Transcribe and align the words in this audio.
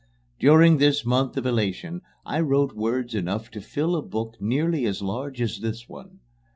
During 0.39 0.79
this 0.79 1.05
month 1.05 1.37
of 1.37 1.45
elation 1.45 2.01
I 2.25 2.39
wrote 2.39 2.73
words 2.75 3.13
enough 3.13 3.51
to 3.51 3.61
fill 3.61 3.95
a 3.95 4.01
book 4.01 4.35
nearly 4.39 4.87
as 4.87 5.03
large 5.03 5.39
as 5.39 5.59
this 5.59 5.87
one. 5.87 6.21